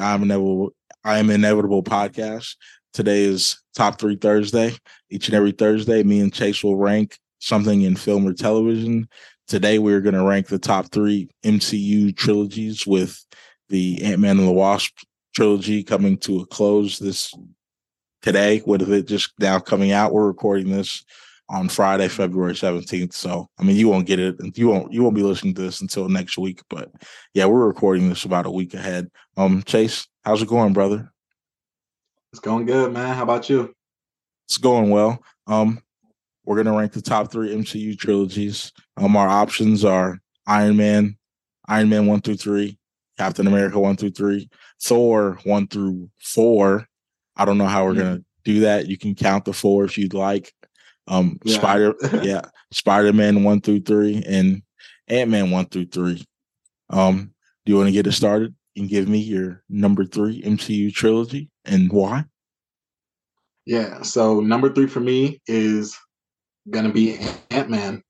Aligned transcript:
I'm 0.00 0.22
Inevitable 0.22 0.72
I 1.04 1.18
Am 1.18 1.30
Inevitable 1.30 1.82
podcast. 1.82 2.56
Today 2.92 3.22
is 3.22 3.62
Top 3.74 3.98
Three 3.98 4.16
Thursday. 4.16 4.74
Each 5.10 5.28
and 5.28 5.34
every 5.34 5.52
Thursday, 5.52 6.02
me 6.02 6.20
and 6.20 6.32
Chase 6.32 6.62
will 6.62 6.76
rank 6.76 7.18
something 7.38 7.82
in 7.82 7.96
film 7.96 8.26
or 8.26 8.32
television. 8.32 9.08
Today, 9.48 9.78
we're 9.78 10.00
going 10.00 10.14
to 10.14 10.24
rank 10.24 10.48
the 10.48 10.58
top 10.58 10.92
three 10.92 11.28
MCU 11.44 12.14
trilogies 12.16 12.86
with 12.86 13.24
the 13.68 14.02
Ant 14.02 14.20
Man 14.20 14.38
and 14.38 14.46
the 14.46 14.52
Wasp 14.52 14.98
trilogy 15.34 15.82
coming 15.82 16.18
to 16.18 16.40
a 16.40 16.46
close 16.46 16.98
this 16.98 17.32
today, 18.22 18.62
with 18.66 18.82
it 18.92 19.06
just 19.06 19.32
now 19.38 19.58
coming 19.58 19.92
out. 19.92 20.12
We're 20.12 20.26
recording 20.26 20.70
this 20.70 21.04
on 21.50 21.68
Friday, 21.68 22.06
February 22.08 22.54
17th. 22.54 23.12
So 23.12 23.48
I 23.58 23.64
mean 23.64 23.76
you 23.76 23.88
won't 23.88 24.06
get 24.06 24.20
it 24.20 24.38
and 24.38 24.56
you 24.56 24.68
won't 24.68 24.92
you 24.92 25.02
won't 25.02 25.16
be 25.16 25.22
listening 25.22 25.54
to 25.54 25.62
this 25.62 25.80
until 25.80 26.08
next 26.08 26.38
week. 26.38 26.62
But 26.70 26.90
yeah, 27.34 27.46
we're 27.46 27.66
recording 27.66 28.08
this 28.08 28.24
about 28.24 28.46
a 28.46 28.50
week 28.50 28.72
ahead. 28.72 29.10
Um 29.36 29.62
Chase, 29.64 30.06
how's 30.24 30.42
it 30.42 30.48
going, 30.48 30.72
brother? 30.72 31.10
It's 32.32 32.40
going 32.40 32.66
good, 32.66 32.92
man. 32.92 33.14
How 33.16 33.24
about 33.24 33.50
you? 33.50 33.74
It's 34.46 34.58
going 34.58 34.90
well. 34.90 35.22
Um 35.46 35.80
we're 36.44 36.56
gonna 36.56 36.76
rank 36.76 36.92
the 36.92 37.02
top 37.02 37.32
three 37.32 37.54
MCU 37.54 37.98
trilogies. 37.98 38.72
Um 38.96 39.16
our 39.16 39.28
options 39.28 39.84
are 39.84 40.20
Iron 40.46 40.76
Man, 40.76 41.18
Iron 41.66 41.88
Man 41.88 42.06
one 42.06 42.20
through 42.20 42.36
three, 42.36 42.78
Captain 43.18 43.48
America 43.48 43.80
one 43.80 43.96
through 43.96 44.12
three, 44.12 44.48
Thor 44.80 45.38
one 45.42 45.66
through 45.66 46.10
four. 46.20 46.86
I 47.36 47.44
don't 47.44 47.58
know 47.58 47.66
how 47.66 47.84
we're 47.84 47.92
mm-hmm. 47.94 48.00
gonna 48.00 48.24
do 48.44 48.60
that. 48.60 48.86
You 48.86 48.96
can 48.96 49.16
count 49.16 49.46
the 49.46 49.52
four 49.52 49.84
if 49.84 49.98
you'd 49.98 50.14
like. 50.14 50.52
Um, 51.06 51.38
yeah. 51.44 51.58
Spider, 51.58 51.94
yeah, 52.22 52.42
Spider 52.72 53.12
Man 53.12 53.42
one 53.44 53.60
through 53.60 53.80
three, 53.80 54.22
and 54.26 54.62
Ant 55.08 55.30
Man 55.30 55.50
one 55.50 55.66
through 55.66 55.86
three. 55.86 56.24
Um, 56.88 57.32
do 57.64 57.72
you 57.72 57.76
want 57.76 57.88
to 57.88 57.92
get 57.92 58.06
it 58.06 58.12
started 58.12 58.54
and 58.76 58.88
give 58.88 59.08
me 59.08 59.18
your 59.18 59.62
number 59.68 60.04
three 60.04 60.42
MCU 60.42 60.92
trilogy 60.92 61.50
and 61.64 61.90
why? 61.92 62.24
Yeah, 63.66 64.02
so 64.02 64.40
number 64.40 64.72
three 64.72 64.86
for 64.86 65.00
me 65.00 65.40
is 65.46 65.96
gonna 66.70 66.92
be 66.92 67.18
Ant 67.50 67.70
Man. 67.70 68.02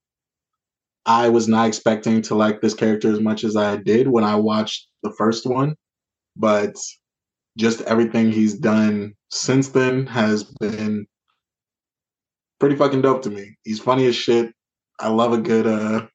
I 1.05 1.29
was 1.29 1.47
not 1.47 1.67
expecting 1.67 2.21
to 2.23 2.35
like 2.35 2.61
this 2.61 2.73
character 2.73 3.11
as 3.11 3.19
much 3.19 3.43
as 3.43 3.55
I 3.55 3.77
did 3.77 4.07
when 4.07 4.23
I 4.23 4.35
watched 4.35 4.87
the 5.03 5.11
first 5.17 5.45
one, 5.45 5.75
but 6.35 6.75
just 7.57 7.81
everything 7.81 8.31
he's 8.31 8.53
done 8.53 9.13
since 9.29 9.69
then 9.69 10.05
has 10.07 10.43
been 10.43 11.05
pretty 12.61 12.75
fucking 12.75 13.01
dope 13.01 13.23
to 13.23 13.31
me. 13.31 13.57
He's 13.63 13.79
funny 13.79 14.05
as 14.05 14.15
shit. 14.15 14.53
I 14.99 15.09
love 15.09 15.33
a 15.33 15.39
good 15.39 15.65
uh 15.65 16.05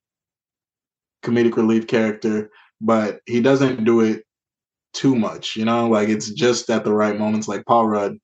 comedic 1.24 1.56
relief 1.56 1.88
character, 1.88 2.50
but 2.80 3.18
he 3.26 3.40
doesn't 3.40 3.82
do 3.82 4.00
it 4.00 4.22
too 4.94 5.16
much, 5.16 5.56
you 5.56 5.64
know, 5.64 5.88
like 5.88 6.08
it's 6.08 6.30
just 6.30 6.70
at 6.70 6.84
the 6.84 6.94
right 6.94 7.18
moments. 7.18 7.48
Like 7.48 7.66
Paul 7.66 7.88
Rudd, 7.88 8.16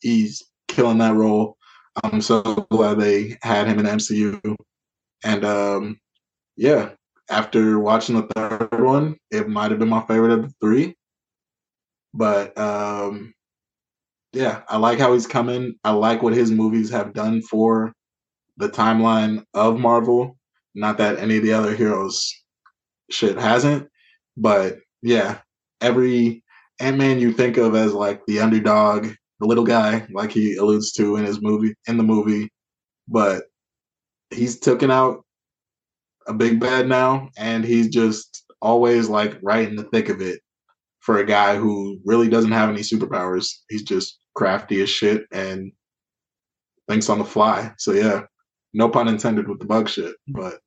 he's 0.00 0.42
killing 0.68 0.98
that 0.98 1.14
role. 1.14 1.58
I'm 2.02 2.22
so 2.22 2.42
glad 2.70 2.98
they 2.98 3.36
had 3.42 3.68
him 3.68 3.78
in 3.78 3.84
the 3.84 3.90
MCU. 3.90 4.56
And 5.22 5.44
um 5.44 6.00
yeah, 6.56 6.92
after 7.28 7.78
watching 7.78 8.16
the 8.16 8.26
third 8.34 8.82
one, 8.82 9.18
it 9.30 9.50
might 9.50 9.70
have 9.70 9.80
been 9.80 9.90
my 9.90 10.02
favorite 10.06 10.32
of 10.32 10.42
the 10.44 10.54
three. 10.62 10.96
But 12.14 12.56
um 12.56 13.34
yeah, 14.36 14.60
I 14.68 14.76
like 14.76 14.98
how 14.98 15.14
he's 15.14 15.26
coming. 15.26 15.76
I 15.82 15.92
like 15.92 16.22
what 16.22 16.34
his 16.34 16.50
movies 16.50 16.90
have 16.90 17.14
done 17.14 17.40
for 17.40 17.94
the 18.58 18.68
timeline 18.68 19.44
of 19.54 19.80
Marvel. 19.80 20.36
Not 20.74 20.98
that 20.98 21.18
any 21.18 21.38
of 21.38 21.42
the 21.42 21.54
other 21.54 21.74
heroes 21.74 22.30
shit 23.10 23.38
hasn't, 23.38 23.88
but 24.36 24.76
yeah, 25.00 25.38
every 25.80 26.44
Ant 26.80 26.98
Man 26.98 27.18
you 27.18 27.32
think 27.32 27.56
of 27.56 27.74
as 27.74 27.94
like 27.94 28.20
the 28.26 28.40
underdog, 28.40 29.08
the 29.40 29.46
little 29.46 29.64
guy, 29.64 30.06
like 30.10 30.32
he 30.32 30.56
alludes 30.56 30.92
to 30.92 31.16
in 31.16 31.24
his 31.24 31.40
movie, 31.40 31.74
in 31.88 31.96
the 31.96 32.02
movie, 32.02 32.50
but 33.08 33.44
he's 34.28 34.60
taken 34.60 34.90
out 34.90 35.24
a 36.28 36.34
big 36.34 36.60
bad 36.60 36.88
now, 36.88 37.30
and 37.38 37.64
he's 37.64 37.88
just 37.88 38.44
always 38.60 39.08
like 39.08 39.38
right 39.42 39.66
in 39.66 39.76
the 39.76 39.84
thick 39.84 40.10
of 40.10 40.20
it 40.20 40.40
for 41.00 41.20
a 41.20 41.24
guy 41.24 41.56
who 41.56 41.98
really 42.04 42.28
doesn't 42.28 42.52
have 42.52 42.68
any 42.68 42.80
superpowers. 42.80 43.50
He's 43.70 43.82
just 43.82 44.18
crafty 44.36 44.80
as 44.82 44.90
shit 44.90 45.26
and 45.32 45.72
thinks 46.88 47.08
on 47.08 47.18
the 47.18 47.24
fly. 47.24 47.72
So 47.78 47.92
yeah, 47.92 48.22
no 48.72 48.88
pun 48.88 49.08
intended 49.08 49.48
with 49.48 49.58
the 49.58 49.66
bug 49.66 49.88
shit. 49.88 50.14
But 50.28 50.60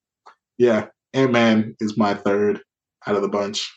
yeah, 0.58 0.88
Ant 1.14 1.32
Man 1.32 1.76
is 1.80 1.98
my 1.98 2.14
third 2.14 2.62
out 3.08 3.16
of 3.16 3.22
the 3.22 3.30
bunch. 3.30 3.72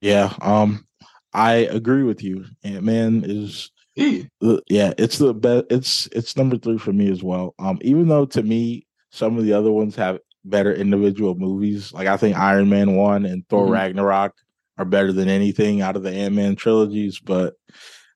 Yeah, 0.00 0.32
um, 0.40 0.86
I 1.32 1.52
agree 1.52 2.02
with 2.02 2.24
you. 2.24 2.46
Ant 2.64 2.82
Man 2.82 3.22
is 3.24 3.70
yeah, 3.94 4.94
it's 4.98 5.18
the 5.18 5.34
best. 5.34 5.66
It's 5.70 6.08
it's 6.12 6.36
number 6.36 6.56
three 6.56 6.78
for 6.78 6.92
me 6.92 7.10
as 7.10 7.22
well. 7.22 7.54
Um, 7.58 7.78
even 7.82 8.08
though 8.08 8.26
to 8.26 8.42
me 8.42 8.86
some 9.10 9.36
of 9.36 9.44
the 9.44 9.52
other 9.52 9.70
ones 9.70 9.94
have 9.96 10.18
better 10.44 10.72
individual 10.72 11.34
movies, 11.34 11.92
like 11.92 12.08
I 12.08 12.16
think 12.16 12.36
Iron 12.36 12.70
Man 12.70 12.96
one 12.96 13.26
and 13.26 13.46
Thor 13.48 13.64
mm-hmm. 13.64 13.72
Ragnarok 13.72 14.34
are 14.78 14.84
better 14.86 15.12
than 15.12 15.28
anything 15.28 15.82
out 15.82 15.96
of 15.96 16.02
the 16.02 16.12
Ant 16.12 16.34
Man 16.34 16.56
trilogies, 16.56 17.20
but 17.20 17.54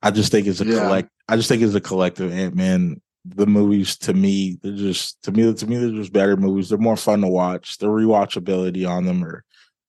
I 0.04 0.10
just 0.10 0.30
think 0.30 0.46
it's 0.46 0.60
a 0.60 0.66
yeah. 0.66 0.80
collect. 0.80 1.08
I 1.28 1.36
just 1.36 1.48
think 1.48 1.62
it's 1.62 1.74
a 1.74 1.80
collective 1.80 2.30
Ant 2.30 2.54
Man. 2.54 3.00
The 3.24 3.46
movies 3.46 3.96
to 3.98 4.12
me, 4.12 4.58
they're 4.62 4.76
just 4.76 5.22
to 5.22 5.32
me 5.32 5.52
to 5.52 5.66
me 5.66 5.76
they're 5.78 5.90
just 5.90 6.12
better 6.12 6.36
movies. 6.36 6.68
They're 6.68 6.78
more 6.78 6.96
fun 6.96 7.22
to 7.22 7.26
watch. 7.26 7.78
The 7.78 7.86
rewatchability 7.86 8.86
on 8.86 9.06
them 9.06 9.24
are 9.24 9.44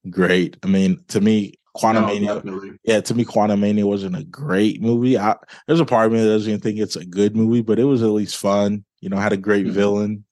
great. 0.08 0.56
I 0.62 0.68
mean, 0.68 1.04
to 1.08 1.20
me, 1.20 1.52
Quantumania, 1.76 2.42
no, 2.42 2.76
yeah, 2.82 3.02
to 3.02 3.14
me, 3.14 3.26
Quantumania 3.26 3.84
wasn't 3.84 4.16
a 4.16 4.24
great 4.24 4.80
movie. 4.80 5.18
I, 5.18 5.36
there's 5.66 5.80
a 5.80 5.84
part 5.84 6.06
of 6.06 6.12
me 6.12 6.20
that 6.20 6.28
doesn't 6.28 6.48
even 6.48 6.60
think 6.62 6.78
it's 6.78 6.96
a 6.96 7.04
good 7.04 7.36
movie, 7.36 7.60
but 7.60 7.78
it 7.78 7.84
was 7.84 8.02
at 8.02 8.08
least 8.08 8.38
fun. 8.38 8.86
You 9.00 9.10
know, 9.10 9.18
had 9.18 9.34
a 9.34 9.36
great 9.36 9.66
mm-hmm. 9.66 9.74
villain. 9.74 10.24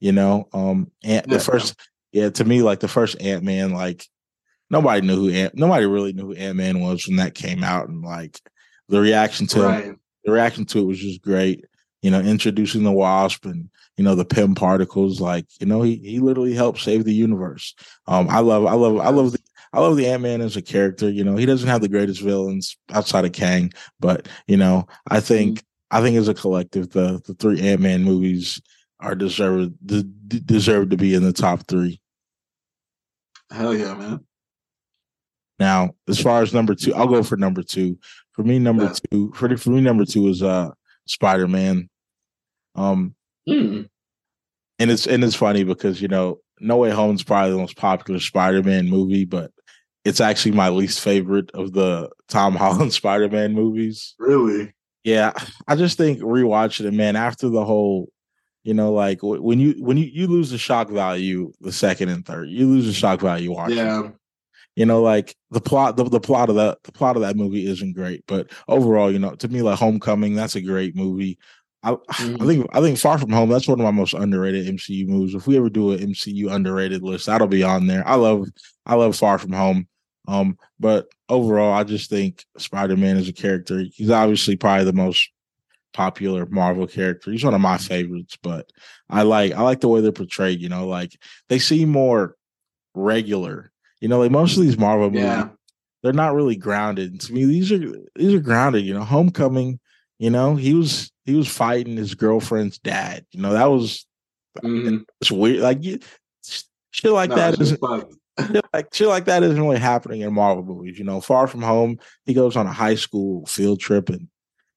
You 0.00 0.10
know, 0.10 0.48
um, 0.52 0.90
and 1.04 1.24
yeah, 1.28 1.36
the 1.36 1.38
first, 1.38 1.78
yeah, 2.10 2.30
to 2.30 2.44
me, 2.44 2.62
like 2.62 2.80
the 2.80 2.88
first 2.88 3.20
Ant 3.20 3.44
Man, 3.44 3.70
like 3.70 4.04
nobody 4.70 5.06
knew 5.06 5.16
who 5.16 5.30
Ant, 5.30 5.54
nobody 5.54 5.86
really 5.86 6.14
knew 6.14 6.28
who 6.28 6.34
Ant 6.34 6.56
Man 6.56 6.80
was 6.80 7.06
when 7.06 7.18
that 7.18 7.34
came 7.34 7.62
out, 7.62 7.88
and 7.88 8.02
like 8.02 8.40
the 8.90 9.00
reaction 9.00 9.46
to 9.48 9.62
right. 9.62 9.96
the 10.24 10.32
reaction 10.32 10.64
to 10.66 10.80
it 10.80 10.84
was 10.84 10.98
just 10.98 11.22
great. 11.22 11.64
You 12.02 12.10
know, 12.10 12.20
introducing 12.20 12.82
the 12.82 12.92
wasp 12.92 13.44
and 13.44 13.68
you 13.96 14.04
know 14.04 14.14
the 14.14 14.24
Pym 14.24 14.54
particles. 14.54 15.20
Like 15.20 15.46
you 15.60 15.66
know, 15.66 15.82
he 15.82 15.96
he 15.96 16.18
literally 16.18 16.54
helped 16.54 16.80
save 16.80 17.04
the 17.04 17.14
universe. 17.14 17.74
Um, 18.06 18.28
I 18.28 18.40
love 18.40 18.66
I 18.66 18.72
love 18.72 18.98
I 18.98 19.10
love 19.10 19.32
the 19.32 19.38
I 19.72 19.80
love 19.80 19.96
the 19.96 20.08
Ant 20.08 20.22
Man 20.22 20.40
as 20.40 20.56
a 20.56 20.62
character. 20.62 21.08
You 21.08 21.24
know, 21.24 21.36
he 21.36 21.46
doesn't 21.46 21.68
have 21.68 21.80
the 21.80 21.88
greatest 21.88 22.20
villains 22.20 22.76
outside 22.92 23.24
of 23.24 23.32
Kang, 23.32 23.72
but 24.00 24.28
you 24.46 24.56
know, 24.56 24.86
I 25.08 25.20
think 25.20 25.58
mm-hmm. 25.58 25.96
I 25.96 26.02
think 26.02 26.16
as 26.16 26.28
a 26.28 26.34
collective, 26.34 26.90
the 26.90 27.22
the 27.26 27.34
three 27.34 27.60
Ant 27.60 27.80
Man 27.80 28.02
movies 28.02 28.60
are 28.98 29.14
deserved 29.14 29.74
deserve 30.46 30.90
to 30.90 30.96
be 30.96 31.14
in 31.14 31.22
the 31.22 31.32
top 31.32 31.66
three. 31.68 32.00
Hell 33.50 33.74
yeah, 33.74 33.94
man! 33.94 34.24
Now, 35.58 35.90
as 36.08 36.18
far 36.18 36.42
as 36.42 36.54
number 36.54 36.74
two, 36.74 36.94
I'll 36.94 37.06
go 37.06 37.22
for 37.22 37.36
number 37.36 37.62
two. 37.62 37.98
For 38.32 38.42
me, 38.42 38.58
number 38.58 38.84
yeah. 38.84 38.94
two 39.10 39.32
for, 39.34 39.56
for 39.56 39.70
me, 39.70 39.80
number 39.80 40.04
two 40.04 40.28
is 40.28 40.42
uh 40.42 40.70
Spider 41.06 41.48
Man. 41.48 41.88
Um, 42.74 43.14
mm. 43.48 43.88
and 44.78 44.90
it's 44.90 45.06
and 45.06 45.24
it's 45.24 45.34
funny 45.34 45.64
because 45.64 46.00
you 46.00 46.08
know 46.08 46.38
No 46.60 46.76
Way 46.76 46.90
Home 46.90 47.14
is 47.14 47.22
probably 47.22 47.52
the 47.52 47.58
most 47.58 47.76
popular 47.76 48.20
Spider 48.20 48.62
Man 48.62 48.88
movie, 48.88 49.24
but 49.24 49.50
it's 50.04 50.20
actually 50.20 50.52
my 50.52 50.68
least 50.68 51.00
favorite 51.00 51.50
of 51.52 51.72
the 51.72 52.10
Tom 52.28 52.54
Holland 52.56 52.92
Spider 52.92 53.28
Man 53.28 53.54
movies. 53.54 54.14
Really? 54.18 54.72
Yeah, 55.02 55.32
I 55.66 55.76
just 55.76 55.96
think 55.96 56.20
rewatching 56.20 56.86
it, 56.86 56.92
man. 56.92 57.16
After 57.16 57.48
the 57.48 57.64
whole, 57.64 58.12
you 58.64 58.74
know, 58.74 58.92
like 58.92 59.18
when 59.22 59.58
you 59.58 59.72
when 59.78 59.96
you 59.96 60.04
you 60.12 60.26
lose 60.26 60.50
the 60.50 60.58
shock 60.58 60.90
value 60.90 61.52
the 61.60 61.72
second 61.72 62.10
and 62.10 62.24
third, 62.24 62.50
you 62.50 62.66
lose 62.66 62.86
the 62.86 62.92
shock 62.92 63.20
value 63.20 63.52
watching. 63.52 63.78
Yeah. 63.78 64.10
You 64.76 64.86
know, 64.86 65.02
like 65.02 65.36
the 65.50 65.60
plot, 65.60 65.96
the, 65.96 66.04
the 66.04 66.20
plot 66.20 66.48
of 66.48 66.54
that, 66.56 66.82
the 66.84 66.92
plot 66.92 67.16
of 67.16 67.22
that 67.22 67.36
movie 67.36 67.66
isn't 67.66 67.94
great, 67.94 68.24
but 68.26 68.50
overall, 68.68 69.10
you 69.10 69.18
know, 69.18 69.34
to 69.34 69.48
me, 69.48 69.62
like 69.62 69.78
Homecoming, 69.78 70.34
that's 70.34 70.54
a 70.54 70.60
great 70.60 70.94
movie. 70.94 71.38
I, 71.82 71.92
mm-hmm. 71.92 72.42
I 72.42 72.46
think 72.46 72.66
I 72.72 72.80
think 72.80 72.98
Far 72.98 73.18
From 73.18 73.30
Home 73.30 73.48
that's 73.48 73.68
one 73.68 73.80
of 73.80 73.84
my 73.84 73.90
most 73.90 74.14
underrated 74.14 74.66
MCU 74.66 75.06
movies. 75.06 75.34
If 75.34 75.46
we 75.46 75.56
ever 75.56 75.70
do 75.70 75.92
an 75.92 75.98
MCU 75.98 76.50
underrated 76.50 77.02
list, 77.02 77.26
that'll 77.26 77.46
be 77.46 77.62
on 77.62 77.86
there. 77.86 78.06
I 78.06 78.14
love 78.14 78.48
I 78.86 78.94
love 78.94 79.16
Far 79.16 79.38
From 79.38 79.52
Home. 79.52 79.88
Um, 80.28 80.58
but 80.78 81.08
overall, 81.28 81.72
I 81.72 81.84
just 81.84 82.10
think 82.10 82.44
Spider 82.58 82.96
Man 82.96 83.16
is 83.16 83.28
a 83.28 83.32
character. 83.32 83.84
He's 83.92 84.10
obviously 84.10 84.56
probably 84.56 84.84
the 84.84 84.92
most 84.92 85.30
popular 85.92 86.46
Marvel 86.46 86.86
character. 86.86 87.32
He's 87.32 87.44
one 87.44 87.54
of 87.54 87.60
my 87.60 87.78
favorites, 87.78 88.38
but 88.42 88.70
I 89.08 89.22
like 89.22 89.52
I 89.52 89.62
like 89.62 89.80
the 89.80 89.88
way 89.88 90.00
they're 90.00 90.12
portrayed. 90.12 90.60
You 90.60 90.68
know, 90.68 90.86
like 90.86 91.18
they 91.48 91.58
seem 91.58 91.88
more 91.88 92.36
regular 92.94 93.69
you 94.00 94.08
know, 94.08 94.18
like 94.18 94.30
most 94.30 94.56
of 94.56 94.62
these 94.62 94.78
Marvel 94.78 95.10
movies, 95.10 95.22
yeah. 95.22 95.48
they're 96.02 96.12
not 96.12 96.34
really 96.34 96.56
grounded. 96.56 97.20
To 97.20 97.32
me, 97.32 97.44
these 97.44 97.70
are 97.70 97.78
these 98.16 98.34
are 98.34 98.40
grounded. 98.40 98.84
You 98.84 98.94
know, 98.94 99.04
Homecoming. 99.04 99.78
You 100.18 100.30
know, 100.30 100.54
he 100.54 100.74
was 100.74 101.10
he 101.24 101.34
was 101.34 101.48
fighting 101.48 101.96
his 101.96 102.14
girlfriend's 102.14 102.78
dad. 102.78 103.24
You 103.32 103.40
know, 103.40 103.52
that 103.52 103.66
was 103.66 104.06
mm-hmm. 104.62 104.98
it's 105.20 105.30
weird. 105.30 105.60
Like 105.60 105.82
you, 105.82 105.98
shit 106.90 107.12
like 107.12 107.30
no, 107.30 107.36
that 107.36 107.60
is 107.60 107.70
shit 107.70 108.64
like 108.72 108.94
shit 108.94 109.08
like 109.08 109.24
that 109.26 109.42
isn't 109.42 109.60
really 109.60 109.78
happening 109.78 110.20
in 110.22 110.32
Marvel 110.32 110.64
movies. 110.64 110.98
You 110.98 111.04
know, 111.04 111.20
Far 111.20 111.46
From 111.46 111.62
Home, 111.62 111.98
he 112.24 112.34
goes 112.34 112.56
on 112.56 112.66
a 112.66 112.72
high 112.72 112.94
school 112.94 113.46
field 113.46 113.80
trip 113.80 114.08
and 114.08 114.28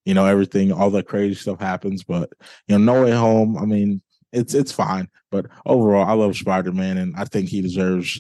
you 0.06 0.14
know 0.14 0.26
everything, 0.26 0.72
all 0.72 0.90
the 0.90 1.04
crazy 1.04 1.36
stuff 1.36 1.60
happens. 1.60 2.04
But 2.04 2.30
you 2.68 2.78
know, 2.78 2.94
No 2.94 3.04
Way 3.04 3.12
Home, 3.12 3.58
I 3.58 3.66
mean, 3.66 4.02
it's 4.32 4.54
it's 4.54 4.72
fine. 4.72 5.10
But 5.32 5.48
overall, 5.66 6.06
I 6.06 6.14
love 6.14 6.36
Spider 6.36 6.72
Man, 6.72 6.98
and 6.98 7.16
I 7.16 7.26
think 7.26 7.50
he 7.50 7.62
deserves 7.62 8.20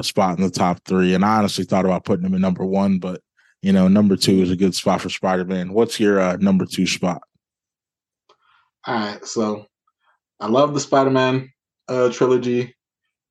a 0.00 0.04
spot 0.04 0.38
in 0.38 0.44
the 0.44 0.50
top 0.50 0.80
three. 0.84 1.14
And 1.14 1.24
I 1.24 1.38
honestly 1.38 1.64
thought 1.64 1.84
about 1.84 2.04
putting 2.04 2.26
him 2.26 2.34
in 2.34 2.40
number 2.40 2.64
one, 2.64 2.98
but 2.98 3.20
you 3.62 3.72
know, 3.72 3.88
number 3.88 4.16
two 4.16 4.42
is 4.42 4.50
a 4.50 4.56
good 4.56 4.74
spot 4.74 5.00
for 5.00 5.10
Spider 5.10 5.44
Man. 5.44 5.72
What's 5.72 6.00
your 6.00 6.20
uh, 6.20 6.36
number 6.36 6.66
two 6.66 6.86
spot? 6.86 7.22
All 8.86 8.94
right, 8.94 9.24
so 9.24 9.66
I 10.40 10.48
love 10.48 10.74
the 10.74 10.80
Spider 10.80 11.10
Man 11.10 11.52
uh, 11.88 12.10
trilogy 12.10 12.74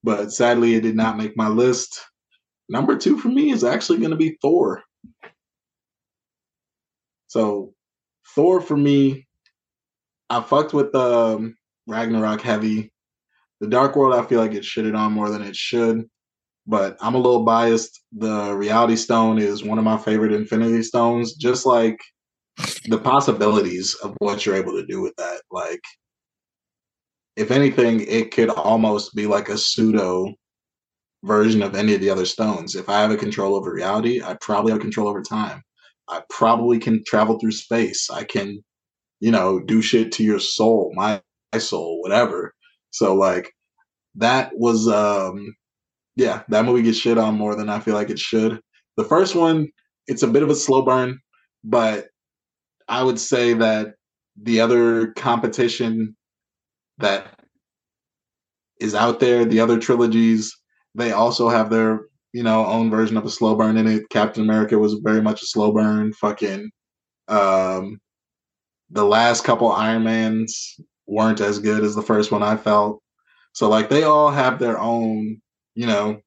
but 0.03 0.31
sadly, 0.31 0.75
it 0.75 0.81
did 0.81 0.95
not 0.95 1.17
make 1.17 1.35
my 1.35 1.47
list. 1.47 1.99
Number 2.69 2.97
two 2.97 3.17
for 3.17 3.29
me 3.29 3.51
is 3.51 3.63
actually 3.63 3.99
going 3.99 4.11
to 4.11 4.17
be 4.17 4.37
Thor. 4.41 4.83
So, 7.27 7.73
Thor 8.35 8.61
for 8.61 8.77
me, 8.77 9.27
I 10.29 10.41
fucked 10.41 10.73
with 10.73 10.93
um, 10.95 11.55
Ragnarok 11.87 12.41
heavy. 12.41 12.91
The 13.59 13.67
Dark 13.67 13.95
World, 13.95 14.15
I 14.15 14.25
feel 14.25 14.39
like 14.39 14.53
it 14.53 14.63
shitted 14.63 14.97
on 14.97 15.11
more 15.11 15.29
than 15.29 15.41
it 15.41 15.55
should, 15.55 16.09
but 16.69 16.95
I'm 17.01 17.15
a 17.15 17.19
little 17.19 17.43
biased. 17.43 18.03
The 18.11 18.53
Reality 18.53 18.95
Stone 18.95 19.39
is 19.39 19.63
one 19.63 19.79
of 19.79 19.83
my 19.83 19.97
favorite 19.97 20.31
Infinity 20.31 20.83
Stones, 20.83 21.33
just 21.33 21.65
like 21.65 21.97
the 22.85 22.99
possibilities 22.99 23.95
of 23.95 24.15
what 24.19 24.45
you're 24.45 24.55
able 24.55 24.73
to 24.73 24.85
do 24.85 25.01
with 25.01 25.15
that. 25.17 25.41
Like, 25.49 25.81
if 27.35 27.49
anything, 27.49 28.01
it 28.01 28.29
could 28.31 28.49
almost 28.49 29.15
be 29.15 29.25
like 29.25 29.49
a 29.49 29.57
pseudo 29.57 30.31
version 31.23 31.63
of 31.63 31.73
any 31.73 31.95
of 31.95 32.01
the 32.01 32.09
other 32.11 32.25
stones. 32.25 32.75
If 32.75 32.87
I 32.87 33.01
have 33.01 33.09
a 33.09 33.17
control 33.17 33.55
over 33.55 33.73
reality, 33.73 34.21
I 34.21 34.35
probably 34.39 34.71
have 34.71 34.79
control 34.81 35.07
over 35.07 35.23
time. 35.23 35.63
I 36.07 36.21
probably 36.29 36.77
can 36.77 37.03
travel 37.03 37.39
through 37.39 37.53
space. 37.53 38.11
I 38.11 38.25
can, 38.25 38.63
you 39.19 39.31
know, 39.31 39.59
do 39.59 39.81
shit 39.81 40.11
to 40.13 40.23
your 40.23 40.39
soul, 40.39 40.91
my, 40.95 41.19
my 41.51 41.57
soul, 41.57 41.99
whatever. 42.01 42.53
So 42.91 43.15
like 43.15 43.51
that 44.15 44.51
was 44.53 44.87
um 44.87 45.55
yeah, 46.19 46.43
that 46.49 46.65
movie 46.65 46.81
gets 46.81 46.97
shit 46.97 47.17
on 47.17 47.35
more 47.35 47.55
than 47.55 47.69
I 47.69 47.79
feel 47.79 47.93
like 47.93 48.09
it 48.09 48.19
should. 48.19 48.59
The 48.97 49.05
first 49.05 49.35
one, 49.35 49.69
it's 50.07 50.21
a 50.21 50.27
bit 50.27 50.43
of 50.43 50.49
a 50.49 50.55
slow 50.55 50.81
burn, 50.81 51.17
but 51.63 52.07
I 52.89 53.03
would 53.03 53.19
say 53.19 53.53
that 53.53 53.93
the 54.41 54.59
other 54.59 55.13
competition 55.13 56.17
that 56.97 57.39
is 58.81 58.93
out 58.93 59.21
there. 59.21 59.45
The 59.45 59.61
other 59.61 59.79
trilogies, 59.79 60.53
they 60.93 61.13
also 61.13 61.47
have 61.47 61.69
their 61.69 62.01
you 62.33 62.43
know 62.43 62.65
own 62.65 62.89
version 62.89 63.15
of 63.15 63.25
a 63.25 63.29
slow 63.29 63.55
burn 63.55 63.77
in 63.77 63.87
it. 63.87 64.09
Captain 64.09 64.43
America 64.43 64.77
was 64.77 64.95
very 64.95 65.21
much 65.21 65.41
a 65.41 65.47
slow 65.47 65.71
burn. 65.71 66.11
Fucking 66.13 66.69
um, 67.29 67.97
the 68.89 69.05
last 69.05 69.45
couple 69.45 69.71
Iron 69.71 70.03
Mans 70.03 70.75
weren't 71.07 71.39
as 71.39 71.59
good 71.59 71.83
as 71.83 71.95
the 71.95 72.01
first 72.01 72.29
one. 72.29 72.43
I 72.43 72.57
felt 72.57 73.01
so 73.53 73.69
like 73.69 73.89
they 73.89 74.03
all 74.03 74.31
have 74.31 74.59
their 74.59 74.79
own 74.79 75.41
you 75.79 75.85
know 75.85 76.21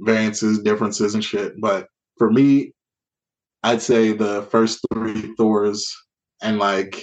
variances, 0.00 0.58
differences, 0.58 1.14
and 1.14 1.24
shit. 1.24 1.58
But 1.58 1.88
for 2.18 2.30
me, 2.30 2.72
I'd 3.62 3.80
say 3.80 4.12
the 4.12 4.42
first 4.50 4.84
three 4.92 5.34
Thors 5.38 5.90
and 6.42 6.58
like 6.58 7.02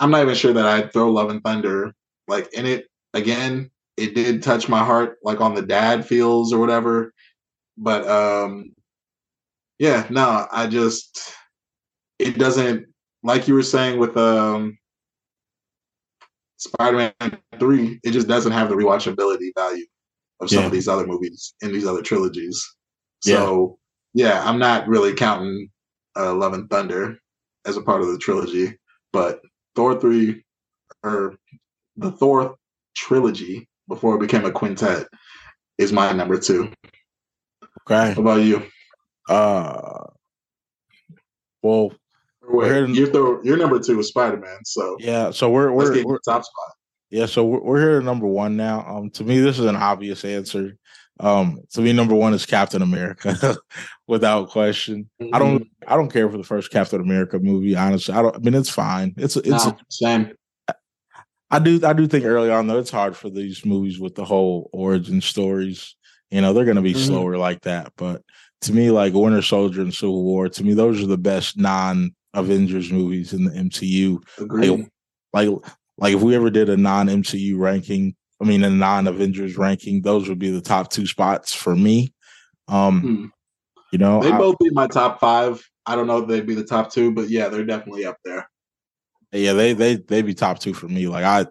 I'm 0.00 0.10
not 0.10 0.22
even 0.22 0.34
sure 0.34 0.52
that 0.52 0.66
I'd 0.66 0.92
throw 0.92 1.10
Love 1.10 1.30
and 1.30 1.42
Thunder 1.44 1.94
like 2.26 2.52
in 2.52 2.66
it. 2.66 2.88
Again 3.14 3.70
it 3.96 4.14
did 4.14 4.42
touch 4.42 4.68
my 4.68 4.84
heart 4.84 5.18
like 5.22 5.40
on 5.40 5.54
the 5.54 5.62
dad 5.62 6.04
feels 6.04 6.52
or 6.52 6.58
whatever. 6.58 7.12
But 7.76 8.08
um 8.08 8.72
yeah 9.78 10.04
no 10.10 10.46
i 10.50 10.66
just 10.66 11.32
it 12.18 12.36
doesn't 12.36 12.84
like 13.22 13.46
you 13.46 13.54
were 13.54 13.62
saying 13.62 13.96
with 13.96 14.16
um 14.16 14.76
spider-man 16.56 17.12
3 17.60 18.00
it 18.02 18.10
just 18.10 18.26
doesn't 18.26 18.50
have 18.50 18.68
the 18.68 18.74
rewatchability 18.74 19.50
value 19.56 19.86
of 20.40 20.48
some 20.48 20.60
yeah. 20.60 20.66
of 20.66 20.72
these 20.72 20.88
other 20.88 21.06
movies 21.06 21.54
in 21.62 21.72
these 21.72 21.86
other 21.86 22.02
trilogies 22.02 22.64
so 23.20 23.78
yeah, 24.14 24.26
yeah 24.26 24.48
i'm 24.48 24.58
not 24.58 24.86
really 24.88 25.14
counting 25.14 25.68
uh, 26.16 26.34
love 26.34 26.52
and 26.52 26.68
thunder 26.70 27.18
as 27.66 27.76
a 27.76 27.82
part 27.82 28.00
of 28.00 28.08
the 28.08 28.18
trilogy 28.18 28.76
but 29.12 29.40
thor 29.74 30.00
3 30.00 30.42
or 31.02 31.36
the 31.96 32.12
Thor 32.12 32.56
trilogy 32.94 33.68
before 33.88 34.16
it 34.16 34.20
became 34.20 34.44
a 34.44 34.50
quintet 34.50 35.06
is 35.76 35.92
my 35.92 36.12
number 36.12 36.38
two. 36.38 36.72
Okay. 37.82 38.14
What 38.14 38.18
about 38.18 38.42
you? 38.42 38.64
Uh 39.28 40.04
well 41.62 41.92
Wait, 42.50 42.88
your 42.90 43.08
Thor, 43.08 43.40
your 43.44 43.58
number 43.58 43.78
two 43.78 43.98
is 44.00 44.08
Spider 44.08 44.38
Man. 44.38 44.64
So 44.64 44.96
yeah, 45.00 45.30
so 45.30 45.50
we're 45.50 45.70
we're, 45.70 46.02
we're 46.04 46.18
top 46.20 46.44
spot. 46.44 46.74
Yeah, 47.10 47.26
so 47.26 47.44
we're, 47.44 47.60
we're 47.60 47.80
here 47.80 47.98
at 47.98 48.04
number 48.04 48.26
one 48.26 48.56
now. 48.56 48.84
Um, 48.86 49.10
to 49.10 49.24
me, 49.24 49.40
this 49.40 49.58
is 49.58 49.64
an 49.64 49.76
obvious 49.76 50.24
answer. 50.24 50.76
Um, 51.20 51.60
to 51.72 51.80
me, 51.80 51.92
number 51.92 52.14
one 52.14 52.34
is 52.34 52.46
Captain 52.46 52.82
America, 52.82 53.56
without 54.06 54.50
question. 54.50 55.08
Mm-hmm. 55.20 55.34
I 55.34 55.38
don't, 55.38 55.62
mm-hmm. 55.62 55.92
I 55.92 55.96
don't 55.96 56.12
care 56.12 56.30
for 56.30 56.36
the 56.36 56.44
first 56.44 56.70
Captain 56.70 57.00
America 57.00 57.38
movie. 57.38 57.76
Honestly, 57.76 58.14
I 58.14 58.22
don't. 58.22 58.36
I 58.36 58.38
mean, 58.38 58.54
it's 58.54 58.70
fine. 58.70 59.14
It's, 59.16 59.36
it's 59.36 59.66
same. 59.90 60.32
I 61.50 61.58
do 61.58 61.80
I 61.84 61.92
do 61.92 62.06
think 62.06 62.24
early 62.24 62.50
on 62.50 62.66
though 62.66 62.78
it's 62.78 62.90
hard 62.90 63.16
for 63.16 63.30
these 63.30 63.64
movies 63.64 63.98
with 63.98 64.14
the 64.14 64.24
whole 64.24 64.68
origin 64.72 65.20
stories. 65.20 65.96
You 66.30 66.42
know, 66.42 66.52
they're 66.52 66.66
gonna 66.66 66.82
be 66.82 66.92
mm-hmm. 66.92 67.06
slower 67.06 67.38
like 67.38 67.62
that. 67.62 67.92
But 67.96 68.22
to 68.62 68.72
me, 68.72 68.90
like 68.90 69.14
Winter 69.14 69.42
Soldier 69.42 69.82
and 69.82 69.94
Civil 69.94 70.24
War, 70.24 70.48
to 70.48 70.64
me, 70.64 70.74
those 70.74 71.02
are 71.02 71.06
the 71.06 71.16
best 71.16 71.56
non 71.56 72.14
Avengers 72.34 72.92
movies 72.92 73.32
in 73.32 73.44
the 73.44 73.50
MCU. 73.50 74.18
Like, 74.38 74.90
like, 75.32 75.48
like 75.98 76.14
if 76.14 76.22
we 76.22 76.34
ever 76.34 76.50
did 76.50 76.68
a 76.68 76.76
non 76.76 77.08
MCU 77.08 77.58
ranking, 77.58 78.14
I 78.40 78.44
mean 78.44 78.64
a 78.64 78.70
non 78.70 79.06
Avengers 79.06 79.58
ranking, 79.58 80.02
those 80.02 80.28
would 80.28 80.38
be 80.38 80.50
the 80.50 80.60
top 80.60 80.90
two 80.90 81.06
spots 81.06 81.52
for 81.52 81.74
me. 81.74 82.12
Um 82.68 83.00
hmm. 83.00 83.26
you 83.92 83.98
know 83.98 84.22
they 84.22 84.30
both 84.30 84.58
be 84.58 84.70
my 84.70 84.86
top 84.86 85.20
five. 85.20 85.62
I 85.84 85.96
don't 85.96 86.06
know 86.06 86.18
if 86.18 86.28
they'd 86.28 86.46
be 86.46 86.54
the 86.54 86.64
top 86.64 86.92
two, 86.92 87.12
but 87.12 87.28
yeah, 87.28 87.48
they're 87.48 87.64
definitely 87.64 88.04
up 88.04 88.18
there. 88.24 88.48
Yeah, 89.32 89.52
they 89.52 89.72
they 89.72 89.96
they 89.96 90.22
be 90.22 90.34
top 90.34 90.58
two 90.58 90.74
for 90.74 90.88
me. 90.88 91.08
Like 91.08 91.24
I 91.24 91.46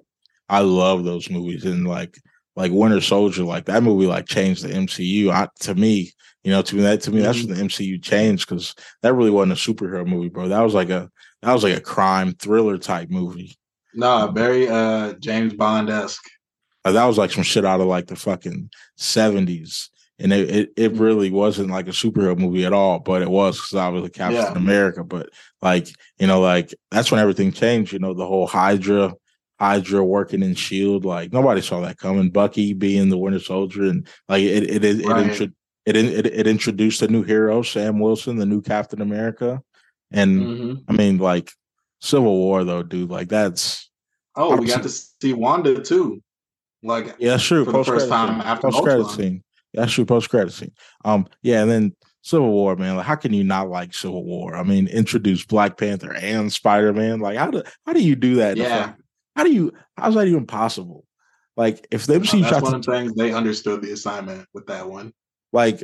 I 0.50 0.62
love 0.62 1.04
those 1.04 1.30
movies 1.30 1.66
and 1.66 1.88
like 1.88 2.18
like 2.56 2.72
Winter 2.72 3.01
Soldier, 3.01 3.44
like 3.44 3.66
that 3.66 3.84
movie 3.84 4.08
like 4.08 4.27
changed 4.27 4.63
the 4.63 4.70
MCU. 4.70 5.30
I, 5.30 5.48
to 5.62 5.75
me, 5.75 6.12
you 6.44 6.51
know, 6.51 6.62
to 6.62 6.75
me 6.75 6.82
that 6.82 7.01
to 7.01 7.12
me 7.12 7.22
that's 7.22 7.44
when 7.44 7.56
the 7.56 7.63
MCU 7.63 8.01
changed 8.01 8.48
because 8.48 8.74
that 9.01 9.13
really 9.13 9.30
wasn't 9.30 9.54
a 9.54 9.56
superhero 9.56 10.06
movie, 10.08 10.30
bro. 10.30 10.48
That 10.48 10.62
was 10.62 10.74
like 10.74 10.89
a 10.89 11.10
that 11.42 11.54
was 11.54 11.63
like 11.63 11.77
a 11.77 11.82
crime 11.82 12.34
thriller 12.34 12.77
type 12.77 13.10
movie. 13.10 13.58
No, 13.98 14.32
very 14.34 14.70
uh 14.70 15.13
James 15.13 15.54
Bond 15.54 15.89
esque. 15.89 16.24
that 16.86 17.06
was 17.06 17.18
like 17.18 17.32
some 17.32 17.44
shit 17.44 17.66
out 17.66 17.82
of 17.82 17.88
like 17.88 18.08
the 18.08 18.16
fucking 18.16 18.70
seventies 18.96 19.89
and 20.20 20.34
it, 20.34 20.50
it, 20.50 20.74
it, 20.75 20.94
mm. 20.94 21.00
really 21.00 21.30
wasn't 21.30 21.70
like 21.70 21.88
a 21.88 21.92
superhero 21.92 22.38
movie 22.38 22.66
at 22.66 22.74
all, 22.74 23.00
but 23.00 23.22
it 23.22 23.30
was 23.30 23.58
because 23.58 23.75
I 23.75 23.89
was 23.89 24.04
a 24.04 24.10
Captain 24.10 24.42
yeah. 24.42 24.56
America. 24.56 25.04
But 25.04 25.30
like, 25.62 25.89
you 26.18 26.27
know, 26.27 26.42
like 26.42 26.74
that's 26.89 27.12
when 27.12 27.20
everything 27.20 27.51
changed, 27.51 27.94
you 27.94 28.00
know, 28.00 28.13
the 28.13 28.25
whole 28.25 28.48
Hydra, 28.48 29.13
Hydra 29.60 30.04
working 30.04 30.42
in 30.42 30.56
Shield, 30.56 31.06
like 31.06 31.32
nobody 31.32 31.62
saw 31.62 31.82
that 31.82 31.98
coming. 31.98 32.32
Bucky 32.32 32.74
being 32.74 33.10
the 33.10 33.18
Winter 33.18 33.39
Soldier, 33.39 33.84
and 33.84 34.08
like 34.27 34.42
it 34.42 34.63
it 34.63 34.84
it, 34.84 35.06
right. 35.06 35.42
it, 35.42 35.51
it, 35.86 35.96
it, 35.96 36.25
it, 36.25 36.48
introduced 36.48 37.01
a 37.01 37.08
new 37.08 37.24
hero, 37.24 37.62
Sam 37.62 38.00
Wilson, 38.00 38.38
the 38.38 38.46
new 38.46 38.62
Captain 38.62 39.01
America. 39.01 39.62
And 40.12 40.42
mm-hmm. 40.42 40.74
I 40.88 40.94
mean, 40.94 41.18
like 41.18 41.51
Civil 42.01 42.36
War 42.38 42.63
though, 42.63 42.84
dude, 42.84 43.10
like 43.10 43.30
that's 43.30 43.87
Oh, 44.38 44.56
we 44.56 44.67
got 44.67 44.84
to 44.84 44.89
see 44.89 45.34
Wanda 45.34 45.82
too. 45.82 46.22
Like 46.84 47.15
yeah, 47.20 47.38
sure. 47.38 47.65
For 47.65 47.72
post 47.72 47.89
the 47.89 47.96
first 47.96 48.10
time 48.10 48.39
after 48.41 48.70
post 48.70 48.84
credit 48.84 49.08
scene. 49.08 49.44
That's 49.74 49.91
true. 49.91 50.06
Post 50.06 50.29
credit 50.29 50.53
scene. 50.53 50.72
Um, 51.03 51.27
yeah, 51.41 51.62
and 51.62 51.70
then 51.70 51.96
Civil 52.22 52.51
War, 52.51 52.75
man. 52.75 52.98
Like, 52.98 53.06
how 53.06 53.15
can 53.15 53.34
you 53.34 53.44
not 53.44 53.70
like 53.70 53.94
Civil 53.94 54.24
War? 54.24 54.56
I 54.56 54.63
mean, 54.63 54.88
introduce 54.88 55.46
Black 55.46 55.77
Panther 55.77 56.13
and 56.13 56.51
Spider 56.51 56.94
Man. 56.94 57.20
Like, 57.20 57.38
how 57.38 57.51
do 57.51 57.63
how 57.86 57.94
do 57.94 58.01
you 58.01 58.15
do 58.15 58.36
that? 58.36 58.58
Yeah. 58.58 58.94
How 59.36 59.44
do 59.44 59.51
you? 59.51 59.74
How's 59.98 60.15
that 60.15 60.27
even 60.27 60.46
possible? 60.46 61.06
Like, 61.56 61.88
if 61.91 62.06
they 62.06 62.22
see 62.24 62.41
that's 62.41 62.62
one 62.62 62.75
of 62.75 62.86
the 62.86 62.91
things 62.91 63.13
they 63.15 63.34
understood 63.34 63.82
the 63.82 63.91
assignment 63.91 64.48
with 64.53 64.67
that 64.67 64.89
one. 64.89 65.13
Like, 65.51 65.84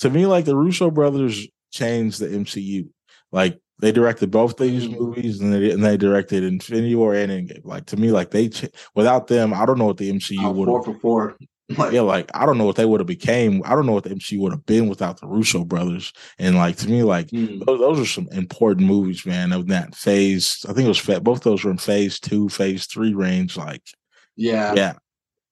to 0.00 0.10
me, 0.10 0.26
like 0.26 0.44
the 0.44 0.56
Russo 0.56 0.90
brothers 0.90 1.46
changed 1.70 2.20
the 2.20 2.28
MCU. 2.28 2.88
Like, 3.30 3.60
they 3.82 3.90
directed 3.90 4.30
both 4.30 4.56
these 4.56 4.84
mm-hmm. 4.84 5.02
movies, 5.02 5.40
and 5.40 5.52
they 5.52 5.72
and 5.72 5.84
they 5.84 5.96
directed 5.96 6.44
Infinity 6.44 6.94
War 6.94 7.14
and 7.14 7.32
Endgame. 7.32 7.64
Like 7.64 7.84
to 7.86 7.96
me, 7.96 8.12
like 8.12 8.30
they 8.30 8.48
without 8.94 9.26
them, 9.26 9.52
I 9.52 9.66
don't 9.66 9.76
know 9.76 9.86
what 9.86 9.96
the 9.96 10.10
MCU 10.10 10.54
would. 10.54 10.66
Four 10.66 10.84
for 10.84 10.94
four. 11.00 11.36
Like, 11.76 11.92
yeah, 11.92 12.02
like 12.02 12.30
I 12.32 12.46
don't 12.46 12.58
know 12.58 12.64
what 12.64 12.76
they 12.76 12.84
would 12.84 13.00
have 13.00 13.08
became. 13.08 13.60
I 13.64 13.70
don't 13.70 13.84
know 13.84 13.92
what 13.92 14.04
the 14.04 14.10
MCU 14.10 14.38
would 14.38 14.52
have 14.52 14.64
been 14.66 14.88
without 14.88 15.20
the 15.20 15.26
Russo 15.26 15.64
brothers. 15.64 16.12
And 16.38 16.54
like 16.56 16.76
to 16.76 16.88
me, 16.88 17.02
like 17.02 17.26
mm. 17.28 17.64
those, 17.66 17.80
those, 17.80 17.98
are 17.98 18.06
some 18.06 18.28
important 18.30 18.86
movies, 18.86 19.26
man. 19.26 19.50
Of 19.52 19.66
that 19.66 19.96
phase, 19.96 20.64
I 20.68 20.72
think 20.72 20.86
it 20.86 20.88
was 20.88 21.20
both 21.20 21.42
those 21.42 21.64
were 21.64 21.72
in 21.72 21.78
phase 21.78 22.20
two, 22.20 22.48
phase 22.48 22.86
three 22.86 23.14
range. 23.14 23.56
Like, 23.56 23.82
yeah, 24.36 24.74
yeah, 24.76 24.92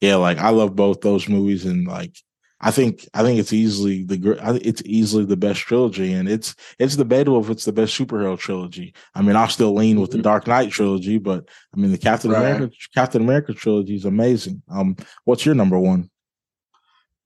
yeah. 0.00 0.14
Like 0.14 0.38
I 0.38 0.50
love 0.50 0.76
both 0.76 1.00
those 1.00 1.28
movies, 1.28 1.64
and 1.64 1.84
like 1.84 2.14
I 2.62 2.70
think 2.70 3.08
I 3.14 3.22
think 3.22 3.40
it's 3.40 3.52
easily 3.52 4.04
the 4.04 4.38
it's 4.62 4.82
easily 4.84 5.24
the 5.24 5.36
best 5.36 5.60
trilogy, 5.60 6.12
and 6.12 6.28
it's 6.28 6.54
it's 6.78 6.96
debatable 6.96 7.40
if 7.40 7.48
it's 7.48 7.64
the 7.64 7.72
best 7.72 7.98
superhero 7.98 8.38
trilogy. 8.38 8.92
I 9.14 9.22
mean, 9.22 9.34
I'll 9.34 9.48
still 9.48 9.74
lean 9.74 10.00
with 10.00 10.10
the 10.10 10.18
mm-hmm. 10.18 10.24
Dark 10.24 10.46
Knight 10.46 10.70
trilogy, 10.70 11.18
but 11.18 11.48
I 11.74 11.80
mean 11.80 11.90
the 11.90 11.98
Captain 11.98 12.30
right. 12.30 12.40
America 12.40 12.74
Captain 12.94 13.22
America 13.22 13.54
trilogy 13.54 13.94
is 13.94 14.04
amazing. 14.04 14.62
Um, 14.68 14.96
what's 15.24 15.46
your 15.46 15.54
number 15.54 15.78
one? 15.78 16.10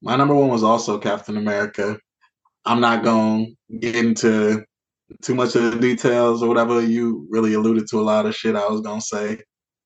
My 0.03 0.15
number 0.15 0.35
one 0.35 0.49
was 0.49 0.63
also 0.63 0.99
Captain 0.99 1.37
America. 1.37 1.99
I'm 2.65 2.81
not 2.81 3.03
going 3.03 3.57
to 3.71 3.79
get 3.79 3.97
into 3.97 4.65
too 5.23 5.35
much 5.35 5.57
of 5.57 5.73
the 5.73 5.79
details 5.79 6.43
or 6.43 6.49
whatever. 6.49 6.81
You 6.81 7.27
really 7.29 7.55
alluded 7.55 7.89
to 7.89 8.01
a 8.01 8.03
lot 8.03 8.27
of 8.27 8.37
shit 8.37 8.55
I 8.55 8.69
was 8.69 8.83
going 8.83 9.01
to 9.01 9.07
say. 9.07 9.43